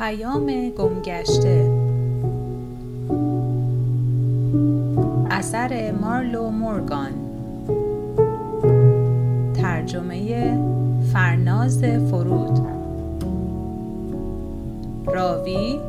پیام 0.00 0.70
گمگشته. 0.70 1.70
اثر 5.30 5.92
مارلو 6.00 6.50
مورگان. 6.50 7.12
ترجمه 9.54 10.58
فرناز 11.12 11.84
فرود. 11.84 12.66
راوی 15.06 15.80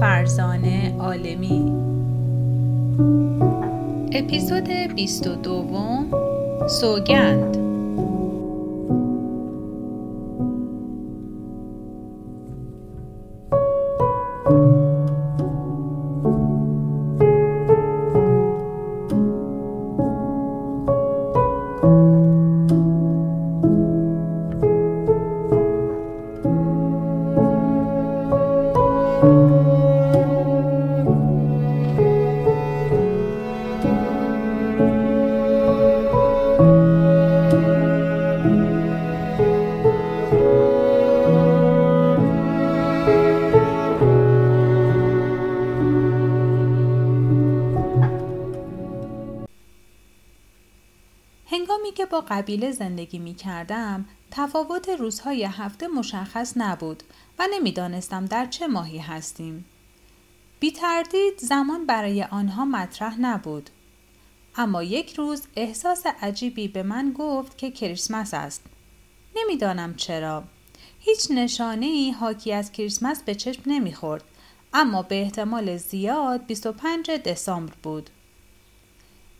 فرزانه 0.00 0.96
عالمی. 0.98 1.72
اپیزود 4.12 4.68
22 4.94 5.62
سوگند. 6.68 7.65
قبیله 52.36 52.72
زندگی 52.72 53.18
می 53.18 53.34
کردم 53.34 54.04
تفاوت 54.30 54.88
روزهای 54.88 55.44
هفته 55.44 55.88
مشخص 55.88 56.52
نبود 56.56 57.02
و 57.38 57.46
نمی‌دانستم 57.52 58.24
در 58.26 58.46
چه 58.46 58.66
ماهی 58.66 58.98
هستیم. 58.98 59.64
بی 60.60 60.72
تردید 60.72 61.38
زمان 61.38 61.86
برای 61.86 62.22
آنها 62.22 62.64
مطرح 62.64 63.20
نبود. 63.20 63.70
اما 64.56 64.82
یک 64.82 65.14
روز 65.14 65.42
احساس 65.56 66.06
عجیبی 66.22 66.68
به 66.68 66.82
من 66.82 67.12
گفت 67.18 67.58
که 67.58 67.70
کریسمس 67.70 68.34
است. 68.34 68.62
نمی‌دانم 69.36 69.94
چرا. 69.94 70.44
هیچ 71.00 71.30
نشانه 71.30 71.86
ای 71.86 72.10
حاکی 72.10 72.52
از 72.52 72.72
کریسمس 72.72 73.22
به 73.22 73.34
چشم 73.34 73.62
نمی‌خورد 73.66 74.24
اما 74.72 75.02
به 75.02 75.22
احتمال 75.22 75.76
زیاد 75.76 76.46
25 76.46 77.10
دسامبر 77.10 77.74
بود. 77.82 78.10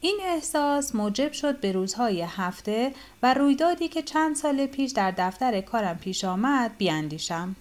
این 0.00 0.20
احساس 0.22 0.94
موجب 0.94 1.32
شد 1.32 1.60
به 1.60 1.72
روزهای 1.72 2.22
هفته 2.22 2.92
و 3.22 3.34
رویدادی 3.34 3.88
که 3.88 4.02
چند 4.02 4.36
سال 4.36 4.66
پیش 4.66 4.92
در 4.92 5.10
دفتر 5.10 5.60
کارم 5.60 5.98
پیش 5.98 6.24
آمد 6.24 6.76
بیاندیشم. 6.78 7.56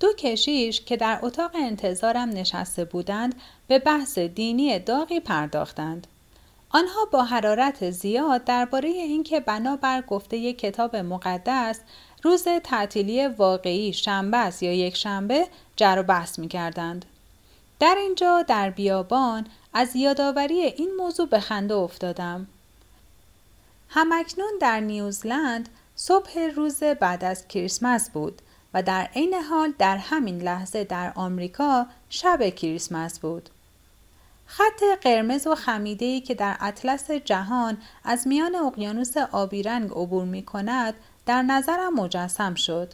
دو 0.00 0.12
کشیش 0.18 0.80
که 0.80 0.96
در 0.96 1.18
اتاق 1.22 1.50
انتظارم 1.54 2.28
نشسته 2.28 2.84
بودند 2.84 3.34
به 3.68 3.78
بحث 3.78 4.18
دینی 4.18 4.78
داغی 4.78 5.20
پرداختند. 5.20 6.06
آنها 6.70 7.04
با 7.12 7.24
حرارت 7.24 7.90
زیاد 7.90 8.44
درباره 8.44 8.88
اینکه 8.88 9.40
بنابر 9.40 10.02
گفته 10.02 10.36
یک 10.36 10.58
کتاب 10.58 10.96
مقدس 10.96 11.80
روز 12.22 12.44
تعطیلی 12.64 13.26
واقعی 13.26 13.92
شنبه 13.92 14.36
است 14.36 14.62
یا 14.62 14.72
یک 14.72 14.96
شنبه 14.96 15.46
جر 15.76 15.96
و 15.98 16.02
بحث 16.02 16.38
می 16.38 16.48
کردند. 16.48 17.04
در 17.80 17.96
اینجا 17.98 18.42
در 18.42 18.70
بیابان 18.70 19.46
از 19.74 19.96
یادآوری 19.96 20.62
این 20.62 20.94
موضوع 20.96 21.28
به 21.28 21.40
خنده 21.40 21.74
افتادم. 21.74 22.46
همکنون 23.88 24.52
در 24.60 24.80
نیوزلند 24.80 25.68
صبح 25.96 26.38
روز 26.56 26.82
بعد 26.82 27.24
از 27.24 27.48
کریسمس 27.48 28.10
بود 28.10 28.42
و 28.74 28.82
در 28.82 29.08
عین 29.14 29.34
حال 29.34 29.74
در 29.78 29.96
همین 29.96 30.42
لحظه 30.42 30.84
در 30.84 31.12
آمریکا 31.14 31.86
شب 32.10 32.48
کریسمس 32.48 33.18
بود. 33.18 33.50
خط 34.46 34.82
قرمز 35.02 35.46
و 35.46 35.54
خمیده‌ای 35.54 36.20
که 36.20 36.34
در 36.34 36.56
اطلس 36.60 37.10
جهان 37.10 37.78
از 38.04 38.26
میان 38.26 38.54
اقیانوس 38.54 39.16
آبی 39.16 39.62
رنگ 39.62 39.90
عبور 39.90 40.24
می 40.24 40.42
کند 40.42 40.94
در 41.26 41.42
نظرم 41.42 41.94
مجسم 41.94 42.54
شد. 42.54 42.92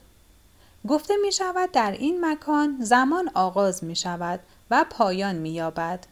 گفته 0.88 1.14
می 1.22 1.32
شود 1.32 1.70
در 1.72 1.93
این 1.93 2.25
مکان 2.25 2.76
زمان 2.81 3.31
آغاز 3.34 3.84
می 3.84 3.97
شود 3.97 4.41
و 4.72 4.84
پایان 4.91 5.37
می 5.37 5.50
یابد. 5.50 6.06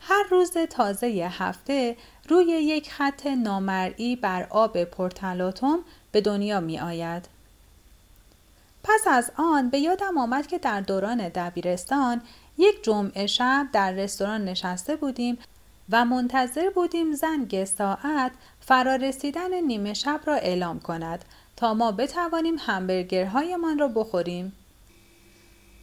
هر 0.00 0.24
روز 0.30 0.52
تازه 0.52 1.06
هفته 1.32 1.96
روی 2.28 2.46
یک 2.46 2.90
خط 2.90 3.26
نامرئی 3.26 4.16
بر 4.16 4.46
آب 4.50 4.84
پرتلاتوم 4.84 5.84
به 6.12 6.20
دنیا 6.20 6.60
می 6.60 6.80
آید. 6.80 7.28
پس 8.84 9.00
از 9.06 9.32
آن 9.36 9.70
به 9.70 9.78
یادم 9.78 10.18
آمد 10.18 10.46
که 10.46 10.58
در 10.58 10.80
دوران 10.80 11.28
دبیرستان 11.28 12.22
یک 12.58 12.84
جمعه 12.84 13.26
شب 13.26 13.66
در 13.72 13.92
رستوران 13.92 14.44
نشسته 14.44 14.96
بودیم 14.96 15.38
و 15.90 16.04
منتظر 16.04 16.70
بودیم 16.70 17.14
زنگ 17.14 17.64
ساعت 17.64 18.32
فرارسیدن 18.60 19.54
نیمه 19.54 19.94
شب 19.94 20.20
را 20.24 20.34
اعلام 20.34 20.80
کند 20.80 21.24
تا 21.56 21.74
ما 21.74 21.92
بتوانیم 21.92 22.56
همبرگرهایمان 22.58 23.78
را 23.78 23.88
بخوریم. 23.88 24.52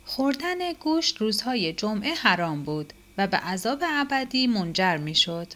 خوردن 0.09 0.73
گوشت 0.73 1.17
روزهای 1.17 1.73
جمعه 1.73 2.13
حرام 2.13 2.63
بود 2.63 2.93
و 3.17 3.27
به 3.27 3.37
عذاب 3.37 3.83
ابدی 3.85 4.47
منجر 4.47 4.97
می 4.97 5.15
شد. 5.15 5.47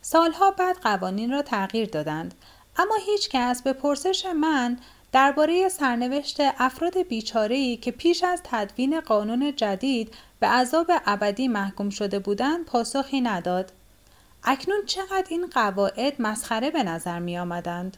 سالها 0.00 0.50
بعد 0.50 0.76
قوانین 0.76 1.30
را 1.30 1.42
تغییر 1.42 1.88
دادند 1.88 2.34
اما 2.76 2.94
هیچ 3.06 3.28
کس 3.28 3.62
به 3.62 3.72
پرسش 3.72 4.26
من 4.26 4.78
درباره 5.12 5.68
سرنوشت 5.68 6.36
افراد 6.40 7.02
بیچاره‌ای 7.02 7.76
که 7.76 7.90
پیش 7.90 8.24
از 8.24 8.40
تدوین 8.44 9.00
قانون 9.00 9.56
جدید 9.56 10.14
به 10.40 10.46
عذاب 10.46 10.90
ابدی 11.06 11.48
محکوم 11.48 11.90
شده 11.90 12.18
بودند 12.18 12.64
پاسخی 12.64 13.20
نداد. 13.20 13.72
اکنون 14.44 14.84
چقدر 14.86 15.26
این 15.28 15.46
قواعد 15.46 16.14
مسخره 16.18 16.70
به 16.70 16.82
نظر 16.82 17.18
می 17.18 17.38
آمدند. 17.38 17.96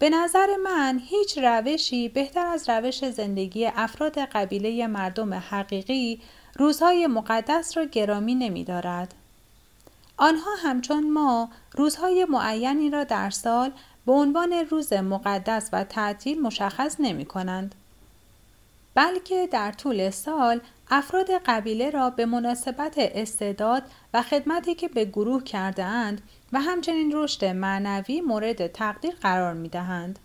به 0.00 0.10
نظر 0.10 0.56
من 0.56 1.00
هیچ 1.04 1.38
روشی 1.38 2.08
بهتر 2.08 2.46
از 2.46 2.68
روش 2.68 3.10
زندگی 3.10 3.66
افراد 3.66 4.18
قبیله 4.18 4.86
مردم 4.86 5.34
حقیقی 5.34 6.20
روزهای 6.56 7.06
مقدس 7.06 7.76
را 7.76 7.84
گرامی 7.84 8.34
نمی 8.34 8.64
دارد. 8.64 9.14
آنها 10.16 10.50
همچون 10.62 11.10
ما 11.10 11.50
روزهای 11.72 12.26
معینی 12.28 12.90
را 12.90 13.04
در 13.04 13.30
سال 13.30 13.72
به 14.06 14.12
عنوان 14.12 14.52
روز 14.52 14.92
مقدس 14.92 15.70
و 15.72 15.84
تعطیل 15.84 16.42
مشخص 16.42 16.96
نمی 16.98 17.24
کنند. 17.24 17.74
بلکه 18.94 19.46
در 19.46 19.72
طول 19.72 20.10
سال 20.10 20.60
افراد 20.90 21.30
قبیله 21.46 21.90
را 21.90 22.10
به 22.10 22.26
مناسبت 22.26 22.94
استعداد 22.98 23.82
و 24.14 24.22
خدمتی 24.22 24.74
که 24.74 24.88
به 24.88 25.04
گروه 25.04 25.44
کرده 25.44 25.84
اند 25.84 26.22
و 26.52 26.60
همچنین 26.60 27.12
رشد 27.14 27.44
معنوی 27.44 28.20
مورد 28.20 28.66
تقدیر 28.66 29.14
قرار 29.20 29.54
می 29.54 29.68
دهند. 29.68 30.18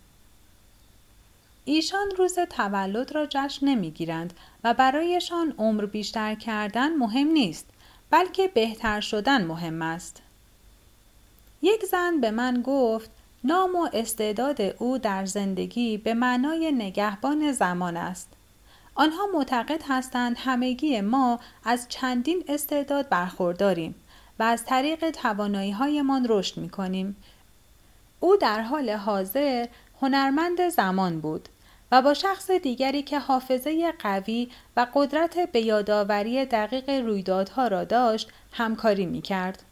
ایشان 1.66 2.12
روز 2.18 2.40
تولد 2.40 3.16
را 3.16 3.26
جشن 3.26 3.68
نمی 3.68 3.92
گیرند 3.92 4.34
و 4.64 4.74
برایشان 4.74 5.54
عمر 5.58 5.86
بیشتر 5.86 6.36
کردن 6.36 6.96
مهم 6.96 7.28
نیست 7.28 7.66
بلکه 8.10 8.48
بهتر 8.48 9.00
شدن 9.00 9.46
مهم 9.46 9.82
است. 9.82 10.22
یک 11.62 11.84
زن 11.86 12.22
به 12.22 12.32
من 12.32 12.62
گفت 12.66 13.10
نام 13.44 13.76
و 13.76 13.90
استعداد 13.94 14.62
او 14.62 14.98
در 14.98 15.26
زندگی 15.26 15.98
به 15.98 16.14
معنای 16.14 16.72
نگهبان 16.72 17.52
زمان 17.52 17.98
است. 17.98 18.30
آنها 18.96 19.28
معتقد 19.34 19.82
هستند 19.88 20.36
همگی 20.40 21.02
ما 21.02 21.40
از 21.64 21.86
چندین 21.90 22.44
استعداد 22.48 23.10
برخورداریم 23.10 23.96
و 24.40 24.44
از 24.44 24.66
طریق 24.66 25.10
توانایی 25.10 25.72
هایمان 25.72 26.26
رشد 26.30 26.58
می 26.58 26.70
کنیم. 26.70 27.16
او 28.20 28.38
در 28.38 28.62
حال 28.62 28.90
حاضر 28.90 29.68
هنرمند 30.02 30.70
زمان 30.70 31.20
بود 31.20 31.50
و 31.92 32.02
با 32.02 32.14
شخص 32.14 32.52
دیگری 32.52 33.04
که 33.04 33.20
حافظه 33.20 33.92
قوی 34.00 34.50
و 34.78 34.88
قدرت 34.94 35.52
به 35.52 35.62
یادآوری 35.62 36.46
دقیق 36.46 36.90
رویدادها 36.90 37.68
را 37.68 37.84
داشت 37.84 38.32
همکاری 38.52 39.06
می 39.06 39.22
کرد. 39.22 39.64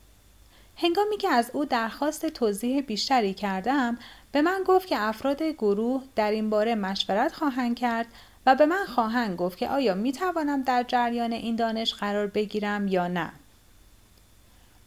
هنگامی 0.77 1.17
که 1.17 1.29
از 1.29 1.51
او 1.53 1.65
درخواست 1.65 2.25
توضیح 2.25 2.81
بیشتری 2.81 3.33
کردم 3.33 3.97
به 4.31 4.41
من 4.41 4.63
گفت 4.67 4.87
که 4.87 4.95
افراد 4.99 5.43
گروه 5.43 6.03
در 6.15 6.31
این 6.31 6.49
باره 6.49 6.75
مشورت 6.75 7.33
خواهند 7.33 7.75
کرد 7.75 8.07
و 8.45 8.55
به 8.55 8.65
من 8.65 8.85
خواهند 8.85 9.37
گفت 9.37 9.57
که 9.57 9.69
آیا 9.69 9.93
می 9.93 10.11
توانم 10.11 10.61
در 10.61 10.83
جریان 10.83 11.31
این 11.31 11.55
دانش 11.55 11.93
قرار 11.93 12.27
بگیرم 12.27 12.87
یا 12.87 13.07
نه. 13.07 13.31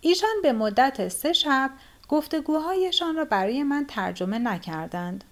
ایشان 0.00 0.34
به 0.42 0.52
مدت 0.52 1.08
سه 1.08 1.32
شب 1.32 1.70
گفتگوهایشان 2.08 3.16
را 3.16 3.24
برای 3.24 3.62
من 3.62 3.84
ترجمه 3.88 4.38
نکردند. 4.38 5.24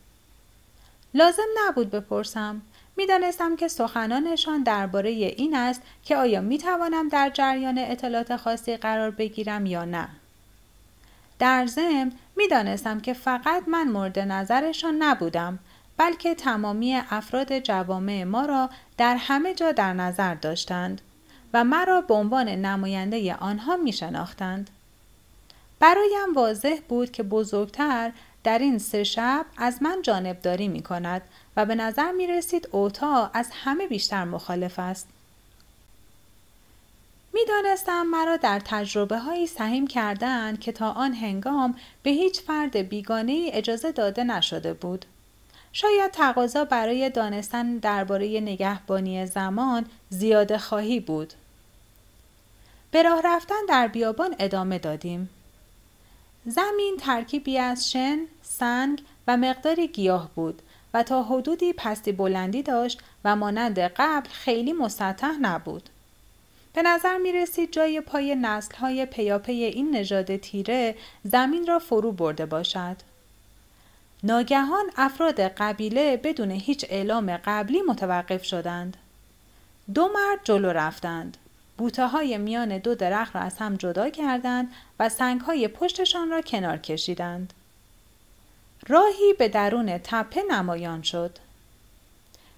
لازم 1.14 1.46
نبود 1.66 1.90
بپرسم 1.90 2.62
می‌دانستم 2.96 3.56
که 3.56 3.68
سخنانشان 3.68 4.62
درباره 4.62 5.10
این 5.10 5.56
است 5.56 5.82
که 6.04 6.16
آیا 6.16 6.40
می 6.40 6.58
توانم 6.58 7.08
در 7.08 7.30
جریان 7.30 7.78
اطلاعات 7.78 8.36
خاصی 8.36 8.76
قرار 8.76 9.10
بگیرم 9.10 9.66
یا 9.66 9.84
نه 9.84 10.08
در 11.38 11.66
ضمن 11.66 12.12
می‌دانستم 12.36 13.00
که 13.00 13.12
فقط 13.12 13.68
من 13.68 13.88
مورد 13.88 14.18
نظرشان 14.18 15.02
نبودم 15.02 15.58
بلکه 15.96 16.34
تمامی 16.34 16.94
افراد 17.10 17.58
جوامع 17.58 18.24
ما 18.24 18.46
را 18.46 18.70
در 18.98 19.16
همه 19.16 19.54
جا 19.54 19.72
در 19.72 19.92
نظر 19.92 20.34
داشتند 20.34 21.00
و 21.54 21.64
مرا 21.64 22.00
به 22.00 22.14
عنوان 22.14 22.48
نماینده 22.48 23.34
آنها 23.34 23.76
می 23.76 23.92
شناختند. 23.92 24.70
برایم 25.80 26.34
واضح 26.34 26.76
بود 26.88 27.10
که 27.10 27.22
بزرگتر 27.22 28.12
در 28.44 28.58
این 28.58 28.78
سه 28.78 29.04
شب 29.04 29.46
از 29.56 29.82
من 29.82 30.02
جانبداری 30.02 30.68
می 30.68 30.82
کند 30.82 31.22
و 31.56 31.66
به 31.66 31.74
نظر 31.74 32.12
می 32.12 32.26
رسید 32.26 32.68
اوتا 32.72 33.30
از 33.34 33.48
همه 33.52 33.86
بیشتر 33.86 34.24
مخالف 34.24 34.78
است. 34.78 35.08
می 37.32 37.40
دانستم 37.48 38.02
مرا 38.02 38.36
در 38.36 38.60
تجربه 38.64 39.18
هایی 39.18 39.46
سهیم 39.46 39.86
کردن 39.86 40.56
که 40.56 40.72
تا 40.72 40.90
آن 40.90 41.14
هنگام 41.14 41.74
به 42.02 42.10
هیچ 42.10 42.40
فرد 42.40 42.76
بیگانه 42.76 43.50
اجازه 43.52 43.92
داده 43.92 44.24
نشده 44.24 44.72
بود. 44.72 45.04
شاید 45.76 46.10
تقاضا 46.10 46.64
برای 46.64 47.10
دانستن 47.10 47.76
درباره 47.76 48.40
نگهبانی 48.40 49.26
زمان 49.26 49.86
زیاده 50.08 50.58
خواهی 50.58 51.00
بود. 51.00 51.32
به 52.90 53.02
راه 53.02 53.20
رفتن 53.24 53.66
در 53.68 53.88
بیابان 53.88 54.34
ادامه 54.38 54.78
دادیم. 54.78 55.30
زمین 56.46 56.96
ترکیبی 57.00 57.58
از 57.58 57.90
شن، 57.90 58.18
سنگ 58.42 59.02
و 59.28 59.36
مقداری 59.36 59.88
گیاه 59.88 60.30
بود 60.34 60.62
و 60.94 61.02
تا 61.02 61.22
حدودی 61.22 61.72
پستی 61.72 62.12
بلندی 62.12 62.62
داشت 62.62 63.00
و 63.24 63.36
مانند 63.36 63.78
قبل 63.78 64.28
خیلی 64.28 64.72
مسطح 64.72 65.32
نبود. 65.40 65.88
به 66.72 66.82
نظر 66.82 67.18
می 67.18 67.32
رسید 67.32 67.72
جای 67.72 68.00
پای 68.00 68.34
نسل 68.34 68.74
های 68.74 69.06
پیاپی 69.06 69.64
این 69.64 69.96
نژاد 69.96 70.36
تیره 70.36 70.94
زمین 71.24 71.66
را 71.66 71.78
فرو 71.78 72.12
برده 72.12 72.46
باشد. 72.46 72.96
ناگهان 74.24 74.90
افراد 74.96 75.40
قبیله 75.40 76.16
بدون 76.16 76.50
هیچ 76.50 76.86
اعلام 76.88 77.36
قبلی 77.36 77.82
متوقف 77.82 78.44
شدند. 78.44 78.96
دو 79.94 80.08
مرد 80.08 80.38
جلو 80.44 80.68
رفتند. 80.68 81.36
بوته 81.78 82.06
های 82.06 82.38
میان 82.38 82.78
دو 82.78 82.94
درخت 82.94 83.36
را 83.36 83.42
از 83.42 83.58
هم 83.58 83.76
جدا 83.76 84.10
کردند 84.10 84.72
و 85.00 85.08
سنگ 85.08 85.40
های 85.40 85.68
پشتشان 85.68 86.30
را 86.30 86.40
کنار 86.40 86.76
کشیدند. 86.76 87.52
راهی 88.88 89.34
به 89.38 89.48
درون 89.48 89.98
تپه 89.98 90.42
نمایان 90.50 91.02
شد. 91.02 91.38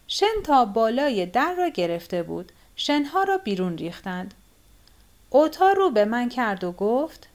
شن 0.08 0.42
تا 0.44 0.64
بالای 0.64 1.26
در 1.26 1.54
را 1.54 1.68
گرفته 1.68 2.22
بود. 2.22 2.52
شنها 2.76 3.22
را 3.22 3.38
بیرون 3.38 3.78
ریختند. 3.78 4.34
اوتا 5.30 5.72
رو 5.72 5.90
به 5.90 6.04
من 6.04 6.28
کرد 6.28 6.64
و 6.64 6.72
گفت 6.72 7.28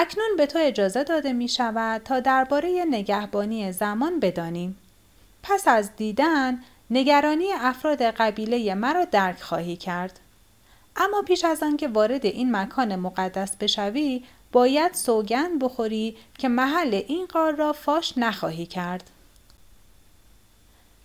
اکنون 0.00 0.36
به 0.36 0.46
تو 0.46 0.58
اجازه 0.62 1.04
داده 1.04 1.32
می 1.32 1.48
شود 1.48 2.02
تا 2.02 2.20
درباره 2.20 2.84
نگهبانی 2.90 3.72
زمان 3.72 4.20
بدانیم. 4.20 4.78
پس 5.42 5.68
از 5.68 5.96
دیدن 5.96 6.60
نگرانی 6.90 7.52
افراد 7.52 8.02
قبیله 8.02 8.74
مرا 8.74 9.04
درک 9.04 9.40
خواهی 9.40 9.76
کرد. 9.76 10.20
اما 10.96 11.22
پیش 11.22 11.44
از 11.44 11.62
آنکه 11.62 11.88
وارد 11.88 12.26
این 12.26 12.56
مکان 12.56 12.96
مقدس 12.96 13.56
بشوی 13.56 14.24
باید 14.52 14.94
سوگند 14.94 15.58
بخوری 15.58 16.16
که 16.38 16.48
محل 16.48 16.94
این 16.94 17.26
قار 17.26 17.54
را 17.54 17.72
فاش 17.72 18.18
نخواهی 18.18 18.66
کرد. 18.66 19.10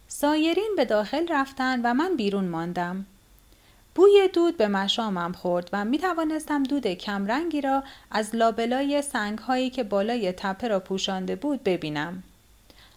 سایرین 0.08 0.74
به 0.78 0.86
داخل 0.86 1.28
رفتن 1.30 1.82
و 1.84 1.94
من 1.94 2.16
بیرون 2.16 2.46
ماندم. 2.46 3.06
بوی 3.96 4.30
دود 4.34 4.58
به 4.58 4.68
مشامم 4.68 5.32
خورد 5.32 5.70
و 5.74 5.86
می 5.86 5.98
توانستم 5.98 6.64
دود 6.64 6.88
کمرنگی 6.88 7.62
را 7.62 7.84
از 8.12 8.36
لابلای 8.36 9.02
سنگ 9.02 9.40
هایی 9.40 9.70
که 9.70 9.84
بالای 9.84 10.32
تپه 10.32 10.68
را 10.68 10.80
پوشانده 10.80 11.36
بود 11.36 11.64
ببینم. 11.64 12.24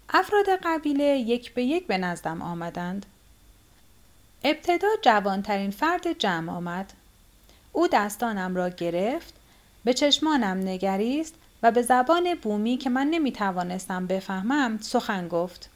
افراد 0.08 0.46
قبیله 0.64 1.04
یک 1.04 1.54
به 1.54 1.62
یک 1.62 1.86
به 1.86 1.98
نزدم 1.98 2.42
آمدند. 2.42 3.06
ابتدا 4.44 4.88
جوانترین 5.02 5.70
فرد 5.70 6.18
جمع 6.18 6.52
آمد. 6.52 6.92
او 7.72 7.88
دستانم 7.88 8.56
را 8.56 8.68
گرفت، 8.68 9.34
به 9.84 9.94
چشمانم 9.94 10.68
نگریست 10.68 11.34
و 11.62 11.70
به 11.70 11.82
زبان 11.82 12.34
بومی 12.34 12.76
که 12.76 12.90
من 12.90 13.06
نمی 13.06 13.32
توانستم 13.32 14.06
بفهمم 14.06 14.78
سخن 14.82 15.28
گفت. 15.28 15.70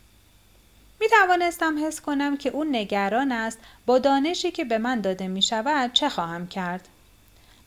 می 1.00 1.08
توانستم 1.08 1.86
حس 1.86 2.00
کنم 2.00 2.36
که 2.36 2.50
او 2.50 2.64
نگران 2.64 3.32
است 3.32 3.58
با 3.86 3.98
دانشی 3.98 4.50
که 4.50 4.64
به 4.64 4.78
من 4.78 5.00
داده 5.00 5.28
می 5.28 5.42
شود 5.42 5.92
چه 5.92 6.08
خواهم 6.08 6.46
کرد. 6.46 6.88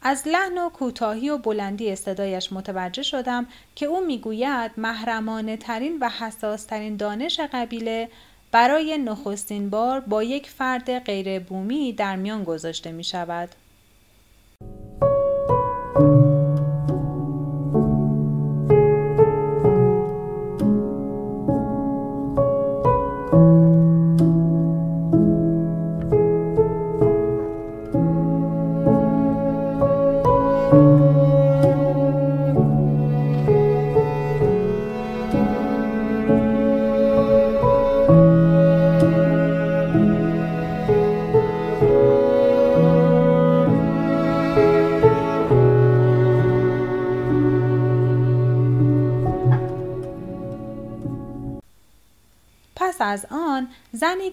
از 0.01 0.27
لحن 0.27 0.57
و 0.57 0.69
کوتاهی 0.69 1.29
و 1.29 1.37
بلندی 1.37 1.95
صدایش 1.95 2.53
متوجه 2.53 3.03
شدم 3.03 3.47
که 3.75 3.85
او 3.85 4.05
می‌گوید 4.05 4.71
محرمانه 4.77 5.57
ترین 5.57 5.97
و 6.01 6.09
حساس 6.09 6.65
ترین 6.65 6.97
دانش 6.97 7.39
قبیله 7.53 8.09
برای 8.51 8.97
نخستین 8.97 9.69
بار 9.69 9.99
با 9.99 10.23
یک 10.23 10.49
فرد 10.49 10.99
غیر 10.99 11.39
بومی 11.39 11.93
در 11.93 12.15
میان 12.15 12.43
گذاشته 12.43 12.91
می 12.91 13.03
شود. 13.03 13.49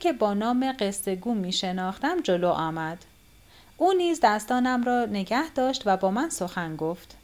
که 0.00 0.12
با 0.12 0.34
نام 0.34 0.72
قصهگو 0.72 1.34
می 1.34 1.52
شناختم 1.52 2.20
جلو 2.20 2.48
آمد. 2.48 3.04
او 3.76 3.92
نیز 3.92 4.20
دستانم 4.22 4.82
را 4.82 5.06
نگه 5.06 5.50
داشت 5.50 5.82
و 5.86 5.96
با 5.96 6.10
من 6.10 6.30
سخن 6.30 6.76
گفت. 6.76 7.16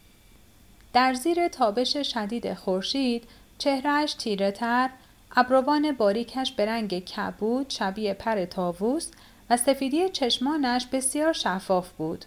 در 0.93 1.15
زیر 1.15 1.49
تابش 1.49 1.97
شدید 1.97 2.55
خورشید 2.55 3.25
چهرهش 3.59 4.15
تیره 4.15 4.51
تر، 4.51 4.91
ابروان 5.37 5.93
باریکش 5.93 6.53
به 6.53 6.67
رنگ 6.67 7.05
کبود 7.05 7.71
شبیه 7.71 8.15
پر 8.15 8.45
تاووس 8.45 9.11
و 9.51 9.57
سفیدی 9.57 10.09
چشمانش 10.09 10.87
بسیار 10.87 11.33
شفاف 11.33 11.91
بود. 11.91 12.25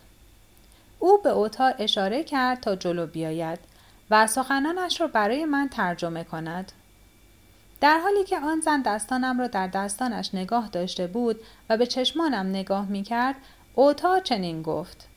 او 1.00 1.18
به 1.24 1.30
اوتا 1.30 1.66
اشاره 1.66 2.24
کرد 2.24 2.60
تا 2.60 2.76
جلو 2.76 3.08
بیاید 3.08 3.60
و 4.12 4.28
سخنانش 4.28 5.02
را 5.02 5.08
برای 5.08 5.46
من 5.46 5.70
ترجمه 5.70 6.24
کند. 6.24 6.72
در 7.82 8.00
حالی 8.00 8.24
که 8.24 8.40
آن 8.40 8.62
زن 8.62 8.82
دستانم 8.82 9.40
را 9.40 9.48
در 9.48 9.68
دستانش 9.68 10.30
نگاه 10.34 10.70
داشته 10.70 11.08
بود 11.08 11.40
و 11.70 11.78
به 11.78 11.86
چشمانم 11.86 12.50
نگاه 12.50 12.86
می 12.86 13.04
کرد 13.04 13.36
اوتا 13.76 14.20
چنین 14.20 14.62
گفت. 14.62 15.08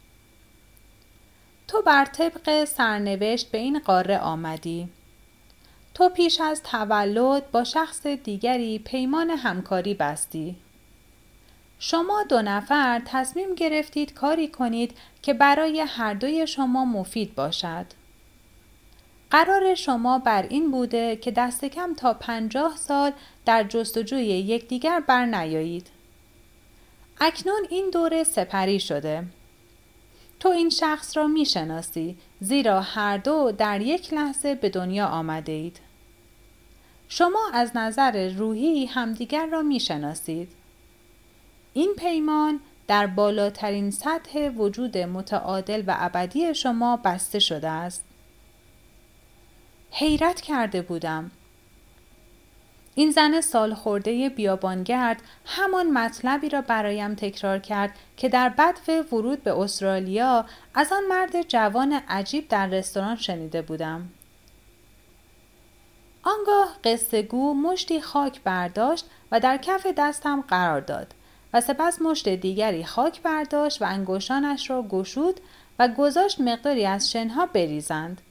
تو 1.68 1.82
بر 1.82 2.04
طبق 2.04 2.64
سرنوشت 2.64 3.50
به 3.50 3.58
این 3.58 3.78
قاره 3.78 4.18
آمدی. 4.18 4.88
تو 5.94 6.08
پیش 6.08 6.40
از 6.40 6.62
تولد 6.62 7.50
با 7.50 7.64
شخص 7.64 8.06
دیگری 8.06 8.78
پیمان 8.78 9.30
همکاری 9.30 9.94
بستی. 9.94 10.56
شما 11.78 12.24
دو 12.28 12.42
نفر 12.42 13.02
تصمیم 13.06 13.54
گرفتید 13.54 14.14
کاری 14.14 14.48
کنید 14.48 14.96
که 15.22 15.34
برای 15.34 15.80
هر 15.80 16.14
دوی 16.14 16.46
شما 16.46 16.84
مفید 16.84 17.34
باشد. 17.34 17.86
قرار 19.32 19.74
شما 19.74 20.18
بر 20.18 20.42
این 20.42 20.70
بوده 20.70 21.16
که 21.16 21.30
دست 21.30 21.64
کم 21.64 21.94
تا 21.94 22.14
پنجاه 22.14 22.76
سال 22.76 23.12
در 23.44 23.64
جستجوی 23.64 24.24
یکدیگر 24.24 25.00
بر 25.00 25.26
نیایید. 25.26 25.86
اکنون 27.20 27.66
این 27.70 27.90
دوره 27.90 28.24
سپری 28.24 28.80
شده. 28.80 29.24
تو 30.40 30.48
این 30.48 30.70
شخص 30.70 31.16
را 31.16 31.26
می 31.26 31.46
شناسی 31.46 32.16
زیرا 32.40 32.80
هر 32.80 33.16
دو 33.18 33.52
در 33.52 33.80
یک 33.80 34.14
لحظه 34.14 34.54
به 34.54 34.68
دنیا 34.68 35.06
آمده 35.06 35.52
اید. 35.52 35.80
شما 37.08 37.50
از 37.52 37.70
نظر 37.74 38.28
روحی 38.28 38.86
همدیگر 38.86 39.46
را 39.46 39.62
می 39.62 39.80
شناسید. 39.80 40.48
این 41.72 41.94
پیمان 41.98 42.60
در 42.86 43.06
بالاترین 43.06 43.90
سطح 43.90 44.48
وجود 44.48 44.98
متعادل 44.98 45.82
و 45.86 45.96
ابدی 45.98 46.54
شما 46.54 46.96
بسته 46.96 47.38
شده 47.38 47.68
است. 47.68 48.11
حیرت 49.94 50.40
کرده 50.40 50.82
بودم. 50.82 51.30
این 52.94 53.10
زن 53.10 53.40
سال 53.40 53.74
خورده 53.74 54.28
بیابانگرد 54.28 55.22
همان 55.46 55.90
مطلبی 55.90 56.48
را 56.48 56.60
برایم 56.60 57.14
تکرار 57.14 57.58
کرد 57.58 57.90
که 58.16 58.28
در 58.28 58.48
بدو 58.48 59.16
ورود 59.16 59.42
به 59.42 59.58
استرالیا 59.58 60.44
از 60.74 60.92
آن 60.92 61.02
مرد 61.08 61.48
جوان 61.48 61.92
عجیب 62.08 62.48
در 62.48 62.66
رستوران 62.66 63.16
شنیده 63.16 63.62
بودم. 63.62 64.08
آنگاه 66.22 66.76
قصه 66.84 67.22
گو 67.22 67.54
مشتی 67.54 68.00
خاک 68.00 68.40
برداشت 68.40 69.06
و 69.32 69.40
در 69.40 69.56
کف 69.56 69.86
دستم 69.96 70.40
قرار 70.40 70.80
داد 70.80 71.14
و 71.52 71.60
سپس 71.60 72.02
مشت 72.02 72.28
دیگری 72.28 72.84
خاک 72.84 73.22
برداشت 73.22 73.82
و 73.82 73.84
انگشتانش 73.84 74.70
را 74.70 74.82
گشود 74.82 75.40
و 75.78 75.88
گذاشت 75.88 76.40
مقداری 76.40 76.86
از 76.86 77.10
شنها 77.10 77.46
بریزند 77.46 78.22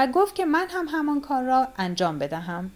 و 0.00 0.06
گفت 0.06 0.34
که 0.34 0.44
من 0.44 0.66
هم 0.70 0.88
همان 0.88 1.20
کار 1.20 1.44
را 1.44 1.68
انجام 1.76 2.18
بدهم. 2.18 2.70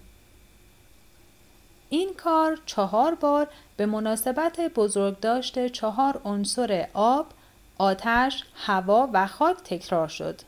این 1.88 2.14
کار 2.14 2.58
چهار 2.66 3.14
بار 3.14 3.48
به 3.76 3.86
مناسبت 3.86 4.60
بزرگداشت 4.60 5.66
چهار 5.66 6.20
عنصر 6.24 6.88
آب، 6.94 7.26
آتش، 7.78 8.44
هوا 8.54 9.08
و 9.12 9.26
خاک 9.26 9.56
تکرار 9.56 10.08
شد. 10.08 10.40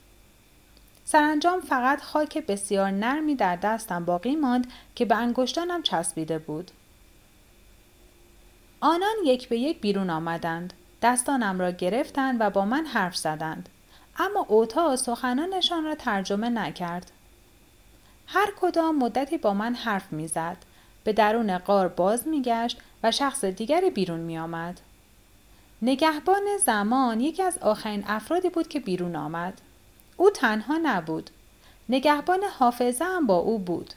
سرانجام 1.04 1.60
فقط 1.60 2.02
خاک 2.02 2.38
بسیار 2.38 2.90
نرمی 2.90 3.34
در 3.34 3.56
دستم 3.56 4.04
باقی 4.04 4.36
ماند 4.36 4.66
که 4.94 5.04
به 5.04 5.16
انگشتانم 5.16 5.82
چسبیده 5.82 6.38
بود. 6.38 6.70
آنان 8.80 9.14
یک 9.24 9.48
به 9.48 9.58
یک 9.58 9.80
بیرون 9.80 10.10
آمدند. 10.10 10.72
دستانم 11.02 11.58
را 11.58 11.70
گرفتند 11.70 12.36
و 12.40 12.50
با 12.50 12.64
من 12.64 12.86
حرف 12.86 13.16
زدند. 13.16 13.68
اما 14.18 14.46
اوتا 14.48 14.96
سخنانشان 14.96 15.84
را 15.84 15.94
ترجمه 15.94 16.48
نکرد. 16.48 17.10
هر 18.26 18.52
کدام 18.60 18.98
مدتی 18.98 19.38
با 19.38 19.54
من 19.54 19.74
حرف 19.74 20.12
می‌زد. 20.12 20.56
به 21.04 21.12
درون 21.12 21.58
قار 21.58 21.88
باز 21.88 22.28
میگشت 22.28 22.78
و 23.02 23.12
شخص 23.12 23.44
دیگری 23.44 23.90
بیرون 23.90 24.20
می 24.20 24.38
آمد. 24.38 24.80
نگهبان 25.82 26.42
زمان 26.64 27.20
یکی 27.20 27.42
از 27.42 27.58
آخرین 27.58 28.04
افرادی 28.06 28.50
بود 28.50 28.68
که 28.68 28.80
بیرون 28.80 29.16
آمد. 29.16 29.60
او 30.16 30.30
تنها 30.30 30.78
نبود. 30.82 31.30
نگهبان 31.88 32.40
حافظه 32.58 33.04
هم 33.04 33.26
با 33.26 33.36
او 33.36 33.58
بود. 33.58 33.94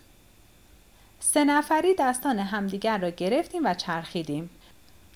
سه 1.20 1.44
نفری 1.44 1.96
دستان 2.00 2.40
همدیگر 2.40 2.98
را 2.98 3.10
گرفتیم 3.10 3.66
و 3.66 3.74
چرخیدیم. 3.74 4.50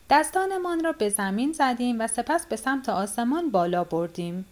دستانمان 0.09 0.83
را 0.83 0.91
به 0.91 1.09
زمین 1.09 1.51
زدیم 1.51 2.01
و 2.01 2.07
سپس 2.07 2.45
به 2.45 2.55
سمت 2.55 2.89
آسمان 2.89 3.49
بالا 3.51 3.83
بردیم. 3.83 4.45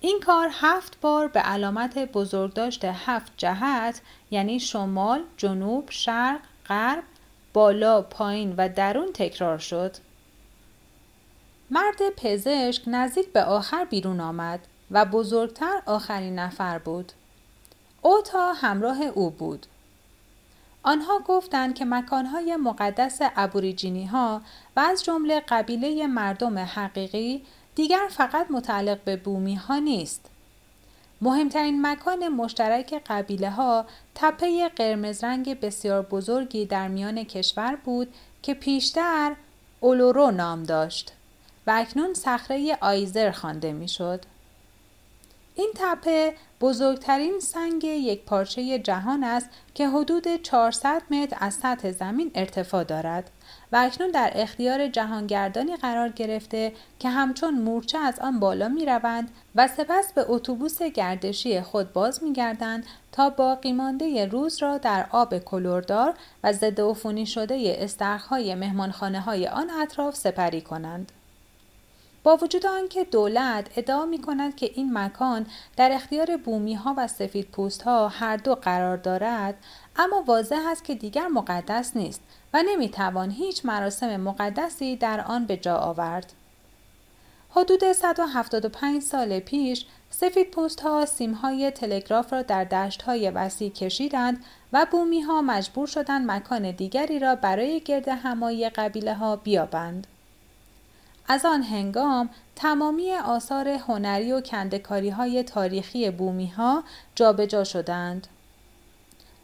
این 0.00 0.20
کار 0.20 0.50
هفت 0.52 1.00
بار 1.00 1.28
به 1.28 1.40
علامت 1.40 1.98
بزرگداشت 1.98 2.84
هفت 2.84 3.32
جهت 3.36 4.00
یعنی 4.30 4.60
شمال، 4.60 5.24
جنوب، 5.36 5.90
شرق، 5.90 6.40
غرب، 6.66 7.04
بالا، 7.52 8.02
پایین 8.02 8.54
و 8.56 8.68
درون 8.68 9.12
تکرار 9.14 9.58
شد. 9.58 9.96
مرد 11.70 12.10
پزشک 12.16 12.82
نزدیک 12.86 13.32
به 13.32 13.44
آخر 13.44 13.84
بیرون 13.84 14.20
آمد 14.20 14.60
و 14.90 15.04
بزرگتر 15.04 15.82
آخرین 15.86 16.38
نفر 16.38 16.78
بود. 16.78 17.12
اوتا 18.02 18.52
همراه 18.52 19.02
او 19.02 19.30
بود. 19.30 19.66
آنها 20.82 21.18
گفتند 21.18 21.74
که 21.74 21.84
مکانهای 21.84 22.56
مقدس 22.56 23.18
ابوریجینی 23.20 24.06
ها 24.06 24.42
و 24.76 24.80
از 24.80 25.04
جمله 25.04 25.42
قبیله 25.48 26.06
مردم 26.06 26.58
حقیقی 26.58 27.42
دیگر 27.78 28.08
فقط 28.10 28.50
متعلق 28.50 28.98
به 29.04 29.16
بومی 29.16 29.54
ها 29.54 29.78
نیست. 29.78 30.26
مهمترین 31.20 31.86
مکان 31.86 32.28
مشترک 32.28 33.02
قبیله 33.06 33.50
ها 33.50 33.86
تپه 34.14 34.68
قرمز 34.68 35.24
رنگ 35.24 35.60
بسیار 35.60 36.02
بزرگی 36.02 36.66
در 36.66 36.88
میان 36.88 37.24
کشور 37.24 37.76
بود 37.84 38.14
که 38.42 38.54
پیشتر 38.54 39.36
اولورو 39.80 40.30
نام 40.30 40.62
داشت 40.62 41.12
و 41.66 41.70
اکنون 41.76 42.14
صخره 42.14 42.78
آیزر 42.80 43.30
خوانده 43.30 43.72
می‌شد. 43.72 44.24
این 45.54 45.70
تپه 45.74 46.34
بزرگترین 46.60 47.40
سنگ 47.40 47.84
یک 47.84 48.24
پارچه 48.24 48.78
جهان 48.78 49.24
است 49.24 49.50
که 49.74 49.88
حدود 49.88 50.42
400 50.42 51.02
متر 51.10 51.36
از 51.40 51.54
سطح 51.54 51.90
زمین 51.90 52.30
ارتفاع 52.34 52.84
دارد 52.84 53.30
و 53.72 53.76
اکنون 53.76 54.10
در 54.10 54.32
اختیار 54.34 54.88
جهانگردانی 54.88 55.76
قرار 55.76 56.08
گرفته 56.08 56.72
که 56.98 57.08
همچون 57.08 57.54
مورچه 57.54 57.98
از 57.98 58.18
آن 58.18 58.40
بالا 58.40 58.68
می 58.68 58.86
روند 58.86 59.30
و 59.54 59.68
سپس 59.68 60.12
به 60.12 60.24
اتوبوس 60.28 60.82
گردشی 60.82 61.60
خود 61.60 61.92
باز 61.92 62.22
می 62.22 62.32
گردند 62.32 62.86
تا 63.12 63.30
باقی 63.30 63.72
مانده 63.72 64.26
روز 64.26 64.62
را 64.62 64.78
در 64.78 65.06
آب 65.10 65.38
کلوردار 65.38 66.14
و 66.44 66.52
ضد 66.52 66.80
عفونی 66.80 67.26
شده 67.26 67.76
استرخهای 67.78 68.54
مهمانخانه 68.54 69.20
های 69.20 69.46
آن 69.46 69.70
اطراف 69.70 70.16
سپری 70.16 70.60
کنند. 70.60 71.12
با 72.22 72.36
وجود 72.36 72.66
آنکه 72.66 73.04
دولت 73.04 73.66
ادعا 73.76 74.06
می 74.06 74.18
کند 74.18 74.56
که 74.56 74.70
این 74.74 74.98
مکان 74.98 75.46
در 75.76 75.92
اختیار 75.92 76.36
بومی 76.36 76.74
ها 76.74 76.94
و 76.96 77.08
سفید 77.08 77.48
پوست 77.50 77.82
ها 77.82 78.08
هر 78.08 78.36
دو 78.36 78.54
قرار 78.54 78.96
دارد 78.96 79.54
اما 79.96 80.22
واضح 80.26 80.60
است 80.66 80.84
که 80.84 80.94
دیگر 80.94 81.28
مقدس 81.28 81.96
نیست 81.96 82.20
و 82.54 82.62
نمی 82.62 82.88
توان 82.88 83.30
هیچ 83.30 83.64
مراسم 83.64 84.16
مقدسی 84.16 84.96
در 84.96 85.20
آن 85.20 85.46
به 85.46 85.56
جا 85.56 85.76
آورد. 85.76 86.32
حدود 87.50 87.92
175 87.92 89.02
سال 89.02 89.40
پیش 89.40 89.86
سفید 90.10 90.50
پوست 90.50 90.80
ها 90.80 91.06
سیم 91.06 91.32
های 91.32 91.70
تلگراف 91.70 92.32
را 92.32 92.42
در 92.42 92.64
دشت 92.64 93.02
های 93.02 93.30
وسیع 93.30 93.70
کشیدند 93.70 94.44
و 94.72 94.86
بومی 94.90 95.20
ها 95.20 95.42
مجبور 95.42 95.86
شدند 95.86 96.30
مکان 96.30 96.70
دیگری 96.70 97.18
را 97.18 97.34
برای 97.34 97.80
گرد 97.80 98.08
همایی 98.08 98.68
قبیله 98.68 99.14
ها 99.14 99.36
بیابند. 99.36 100.06
از 101.28 101.44
آن 101.44 101.62
هنگام 101.62 102.30
تمامی 102.56 103.14
آثار 103.14 103.68
هنری 103.68 104.32
و 104.32 104.40
کندکاری 104.40 105.10
های 105.10 105.42
تاریخی 105.42 106.10
بومی 106.10 106.46
ها 106.46 106.84
جابجا 107.14 107.64
شدند. 107.64 108.26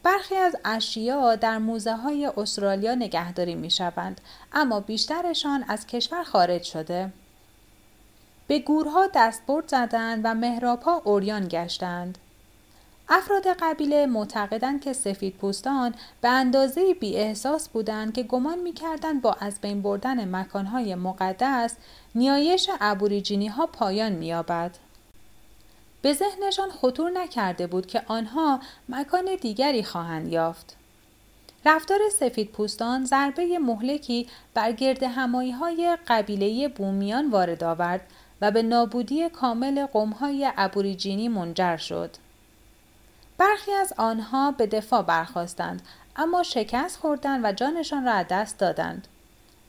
برخی 0.02 0.34
از 0.36 0.56
اشیا 0.64 1.36
در 1.36 1.58
موزه 1.58 1.96
های 1.96 2.30
استرالیا 2.36 2.94
نگهداری 2.94 3.54
می 3.54 3.70
شوند 3.70 4.20
اما 4.52 4.80
بیشترشان 4.80 5.64
از 5.68 5.86
کشور 5.86 6.22
خارج 6.22 6.62
شده. 6.62 7.12
به 8.46 8.58
گورها 8.58 9.06
دستبرد 9.14 9.68
زدند 9.68 10.20
و 10.24 10.34
مهرابها 10.34 11.02
اوریان 11.04 11.48
گشتند. 11.48 12.18
افراد 13.08 13.46
قبیله 13.46 14.06
معتقدند 14.06 14.80
که 14.80 14.92
سفید 14.92 15.36
پوستان 15.36 15.94
به 16.20 16.28
اندازه 16.28 16.94
بی 16.94 17.16
احساس 17.16 17.68
بودند 17.68 18.14
که 18.14 18.22
گمان 18.22 18.58
می 18.58 18.72
کردند 18.72 19.22
با 19.22 19.32
از 19.32 19.60
بین 19.60 19.82
بردن 19.82 20.36
مکانهای 20.36 20.94
مقدس 20.94 21.76
نیایش 22.14 22.70
ابوریجینی 22.80 23.48
ها 23.48 23.66
پایان 23.66 24.12
می 24.12 24.26
یابد. 24.26 24.76
به 26.02 26.12
ذهنشان 26.12 26.70
خطور 26.70 27.10
نکرده 27.10 27.66
بود 27.66 27.86
که 27.86 28.02
آنها 28.06 28.60
مکان 28.88 29.36
دیگری 29.40 29.82
خواهند 29.82 30.32
یافت. 30.32 30.76
رفتار 31.66 31.98
سفید 32.20 32.52
پوستان 32.52 33.04
ضربه 33.04 33.58
مهلکی 33.58 34.28
بر 34.54 34.72
گرد 34.72 35.02
همایی 35.02 35.50
های 35.50 35.98
قبیله 36.08 36.68
بومیان 36.68 37.30
وارد 37.30 37.64
آورد 37.64 38.00
و 38.40 38.50
به 38.50 38.62
نابودی 38.62 39.28
کامل 39.28 39.86
قومهای 39.86 40.52
ابوریجینی 40.56 41.28
منجر 41.28 41.76
شد. 41.76 42.23
برخی 43.38 43.72
از 43.72 43.92
آنها 43.96 44.50
به 44.50 44.66
دفاع 44.66 45.02
برخواستند 45.02 45.82
اما 46.16 46.42
شکست 46.42 46.96
خوردند 46.96 47.44
و 47.44 47.52
جانشان 47.52 48.04
را 48.04 48.12
از 48.12 48.26
دست 48.30 48.58
دادند. 48.58 49.08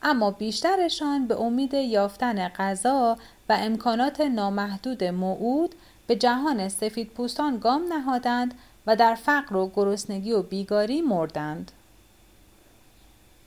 اما 0.01 0.31
بیشترشان 0.31 1.27
به 1.27 1.41
امید 1.41 1.73
یافتن 1.73 2.47
غذا 2.47 3.17
و 3.49 3.57
امکانات 3.59 4.21
نامحدود 4.21 5.03
موعود 5.03 5.75
به 6.07 6.15
جهان 6.15 6.69
سفید 6.69 7.09
پوستان 7.09 7.57
گام 7.57 7.93
نهادند 7.93 8.53
و 8.87 8.95
در 8.95 9.15
فقر 9.15 9.55
و 9.55 9.71
گرسنگی 9.75 10.31
و 10.31 10.41
بیگاری 10.41 11.01
مردند. 11.01 11.71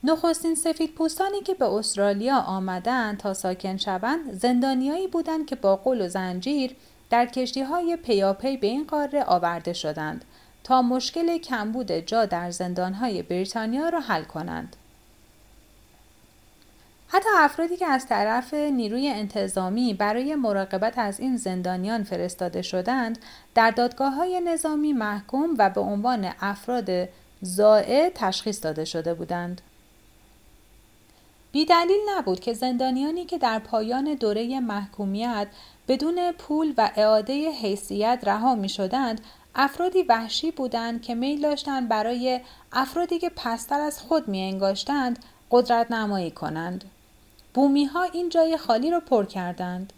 نخستین 0.03 0.55
سفید 0.55 0.95
پوستانی 0.95 1.41
که 1.41 1.53
به 1.53 1.65
استرالیا 1.65 2.37
آمدند 2.37 3.17
تا 3.17 3.33
ساکن 3.33 3.77
شوند 3.77 4.33
زندانیایی 4.33 5.07
بودند 5.07 5.45
که 5.45 5.55
با 5.55 5.75
قول 5.75 6.01
و 6.01 6.07
زنجیر 6.07 6.75
در 7.09 7.25
کشتی 7.25 7.61
های 7.61 7.95
پیاپی 7.95 8.57
به 8.57 8.67
این 8.67 8.83
قاره 8.83 9.23
آورده 9.23 9.73
شدند 9.73 10.25
تا 10.63 10.81
مشکل 10.81 11.37
کمبود 11.37 11.91
جا 11.91 12.25
در 12.25 12.51
زندان 12.51 12.93
های 12.93 13.23
بریتانیا 13.23 13.89
را 13.89 13.99
حل 13.99 14.23
کنند. 14.23 14.75
حتی 17.07 17.29
افرادی 17.37 17.77
که 17.77 17.87
از 17.87 18.07
طرف 18.07 18.53
نیروی 18.53 19.07
انتظامی 19.07 19.93
برای 19.93 20.35
مراقبت 20.35 20.97
از 20.97 21.19
این 21.19 21.37
زندانیان 21.37 22.03
فرستاده 22.03 22.61
شدند 22.61 23.19
در 23.55 23.71
دادگاه 23.71 24.13
های 24.13 24.41
نظامی 24.41 24.93
محکوم 24.93 25.55
و 25.57 25.69
به 25.69 25.81
عنوان 25.81 26.31
افراد 26.41 26.89
زائع 27.41 28.11
تشخیص 28.15 28.63
داده 28.63 28.85
شده 28.85 29.13
بودند. 29.13 29.61
بیدلیل 31.51 31.99
نبود 32.09 32.39
که 32.39 32.53
زندانیانی 32.53 33.25
که 33.25 33.37
در 33.37 33.59
پایان 33.59 34.13
دوره 34.13 34.59
محکومیت 34.59 35.47
بدون 35.87 36.31
پول 36.31 36.73
و 36.77 36.91
اعاده 36.95 37.51
حیثیت 37.51 38.19
رها 38.23 38.55
می 38.55 38.69
شدند 38.69 39.21
افرادی 39.55 40.03
وحشی 40.03 40.51
بودند 40.51 41.01
که 41.01 41.15
میل 41.15 41.41
داشتند 41.41 41.89
برای 41.89 42.41
افرادی 42.71 43.19
که 43.19 43.29
پستر 43.29 43.79
از 43.79 44.01
خود 44.01 44.27
می 44.27 44.41
انگاشتند 44.41 45.25
قدرت 45.51 45.91
نمایی 45.91 46.31
کنند. 46.31 46.83
بومی 47.53 47.85
ها 47.85 48.03
این 48.03 48.29
جای 48.29 48.57
خالی 48.57 48.91
را 48.91 48.99
پر 48.99 49.25
کردند. 49.25 49.93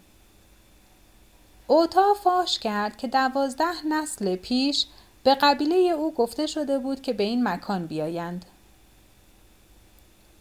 اوتا 1.66 2.14
فاش 2.14 2.58
کرد 2.58 2.96
که 2.96 3.08
دوازده 3.08 3.86
نسل 3.88 4.36
پیش 4.36 4.86
به 5.24 5.34
قبیله 5.34 5.76
او 5.76 6.14
گفته 6.14 6.46
شده 6.46 6.78
بود 6.78 7.02
که 7.02 7.12
به 7.12 7.24
این 7.24 7.48
مکان 7.48 7.86
بیایند. 7.86 8.44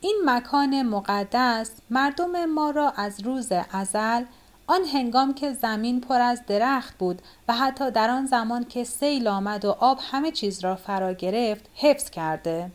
این 0.01 0.21
مکان 0.25 0.81
مقدس 0.81 1.71
مردم 1.89 2.45
ما 2.45 2.69
را 2.69 2.89
از 2.89 3.23
روز 3.23 3.51
ازل 3.71 4.23
آن 4.67 4.83
هنگام 4.93 5.33
که 5.33 5.53
زمین 5.53 6.01
پر 6.01 6.21
از 6.21 6.41
درخت 6.47 6.97
بود 6.97 7.21
و 7.47 7.53
حتی 7.53 7.91
در 7.91 8.09
آن 8.09 8.25
زمان 8.25 8.63
که 8.63 8.83
سیل 8.83 9.27
آمد 9.27 9.65
و 9.65 9.75
آب 9.79 9.99
همه 10.11 10.31
چیز 10.31 10.63
را 10.63 10.75
فرا 10.75 11.13
گرفت 11.13 11.69
حفظ 11.75 12.09
کرده 12.09 12.71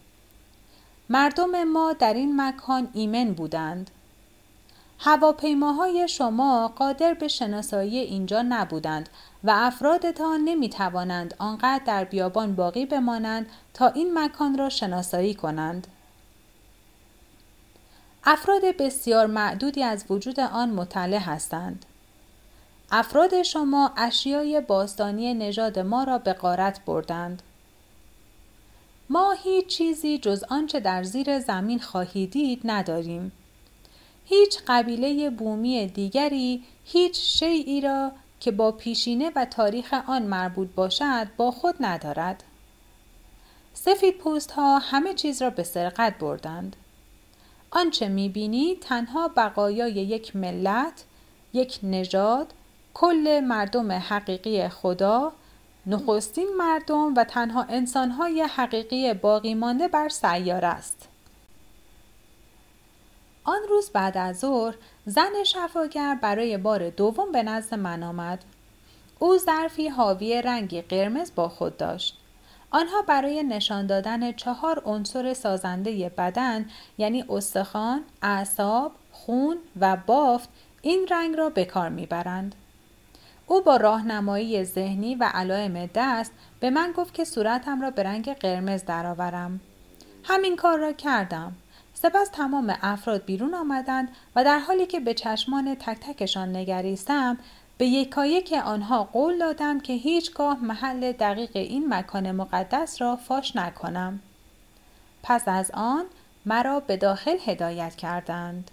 مردم 1.10 1.64
ما 1.64 1.92
در 1.92 2.14
این 2.14 2.40
مکان 2.40 2.88
ایمن 2.92 3.32
بودند 3.32 3.90
هواپیماهای 4.98 6.08
شما 6.08 6.68
قادر 6.68 7.14
به 7.14 7.28
شناسایی 7.28 7.98
اینجا 7.98 8.42
نبودند 8.48 9.08
و 9.44 9.52
افرادتان 9.54 10.40
نمی 10.40 10.68
توانند 10.68 11.34
آنقدر 11.38 11.84
در 11.86 12.04
بیابان 12.04 12.54
باقی 12.54 12.86
بمانند 12.86 13.46
تا 13.74 13.88
این 13.88 14.18
مکان 14.18 14.58
را 14.58 14.68
شناسایی 14.68 15.34
کنند. 15.34 15.86
افراد 18.28 18.64
بسیار 18.64 19.26
معدودی 19.26 19.82
از 19.82 20.04
وجود 20.10 20.40
آن 20.40 20.70
مطلع 20.70 21.18
هستند. 21.18 21.86
افراد 22.90 23.42
شما 23.42 23.92
اشیای 23.96 24.60
باستانی 24.60 25.34
نژاد 25.34 25.78
ما 25.78 26.04
را 26.04 26.18
به 26.18 26.32
قارت 26.32 26.84
بردند. 26.84 27.42
ما 29.10 29.32
هیچ 29.32 29.66
چیزی 29.66 30.18
جز 30.18 30.44
آنچه 30.50 30.80
در 30.80 31.02
زیر 31.02 31.38
زمین 31.40 31.78
خواهید 31.78 32.30
دید 32.30 32.60
نداریم. 32.64 33.32
هیچ 34.24 34.58
قبیله 34.68 35.30
بومی 35.30 35.86
دیگری 35.86 36.64
هیچ 36.84 37.18
شیعی 37.18 37.80
را 37.80 38.12
که 38.40 38.50
با 38.50 38.72
پیشینه 38.72 39.30
و 39.36 39.44
تاریخ 39.44 39.94
آن 40.06 40.22
مربوط 40.22 40.68
باشد 40.74 41.28
با 41.36 41.50
خود 41.50 41.74
ندارد. 41.80 42.44
سفید 43.74 44.18
پوست 44.18 44.50
ها 44.50 44.78
همه 44.78 45.14
چیز 45.14 45.42
را 45.42 45.50
به 45.50 45.62
سرقت 45.62 46.18
بردند. 46.18 46.76
آنچه 47.76 48.08
می‌بینید 48.08 48.80
تنها 48.80 49.28
بقایای 49.28 49.92
یک 49.92 50.36
ملت، 50.36 51.04
یک 51.52 51.78
نژاد، 51.82 52.52
کل 52.94 53.40
مردم 53.48 53.92
حقیقی 53.92 54.68
خدا، 54.68 55.32
نخستین 55.86 56.48
مردم 56.58 57.14
و 57.14 57.24
تنها 57.24 57.62
انسانهای 57.62 58.42
حقیقی 58.42 59.14
باقی 59.14 59.54
مانده 59.54 59.88
بر 59.88 60.08
سیار 60.08 60.64
است. 60.64 61.08
آن 63.44 63.60
روز 63.68 63.90
بعد 63.90 64.18
از 64.18 64.38
ظهر 64.38 64.74
زن 65.06 65.44
شفاگر 65.46 66.18
برای 66.22 66.56
بار 66.56 66.90
دوم 66.90 67.32
به 67.32 67.42
نزد 67.42 67.74
من 67.74 68.02
آمد. 68.02 68.44
او 69.18 69.38
ظرفی 69.38 69.88
حاوی 69.88 70.42
رنگی 70.42 70.82
قرمز 70.82 71.32
با 71.34 71.48
خود 71.48 71.76
داشت. 71.76 72.18
آنها 72.70 73.02
برای 73.02 73.42
نشان 73.42 73.86
دادن 73.86 74.32
چهار 74.32 74.82
عنصر 74.84 75.34
سازنده 75.34 76.08
بدن 76.08 76.66
یعنی 76.98 77.24
استخوان، 77.28 78.04
اعصاب، 78.22 78.92
خون 79.12 79.56
و 79.80 79.96
بافت 80.06 80.48
این 80.82 81.06
رنگ 81.10 81.36
را 81.36 81.50
به 81.50 81.64
کار 81.64 81.88
می‌برند. 81.88 82.54
او 83.46 83.60
با 83.60 83.76
راهنمایی 83.76 84.64
ذهنی 84.64 85.14
و 85.14 85.30
علائم 85.34 85.90
دست 85.94 86.32
به 86.60 86.70
من 86.70 86.92
گفت 86.96 87.14
که 87.14 87.24
صورتم 87.24 87.82
را 87.82 87.90
به 87.90 88.02
رنگ 88.02 88.32
قرمز 88.32 88.84
درآورم. 88.84 89.60
همین 90.24 90.56
کار 90.56 90.78
را 90.78 90.92
کردم. 90.92 91.52
سپس 91.94 92.28
تمام 92.28 92.76
افراد 92.82 93.24
بیرون 93.24 93.54
آمدند 93.54 94.08
و 94.36 94.44
در 94.44 94.58
حالی 94.58 94.86
که 94.86 95.00
به 95.00 95.14
چشمان 95.14 95.74
تک 95.74 95.98
تکشان 96.00 96.56
نگریستم 96.56 97.38
به 97.78 97.86
یکایک 97.86 98.52
آنها 98.64 99.04
قول 99.04 99.38
دادم 99.38 99.80
که 99.80 99.92
هیچگاه 99.92 100.64
محل 100.64 101.12
دقیق 101.12 101.50
این 101.54 101.94
مکان 101.94 102.32
مقدس 102.32 103.02
را 103.02 103.16
فاش 103.16 103.56
نکنم. 103.56 104.20
پس 105.22 105.42
از 105.46 105.70
آن 105.74 106.04
مرا 106.46 106.80
به 106.80 106.96
داخل 106.96 107.36
هدایت 107.46 107.96
کردند. 107.96 108.70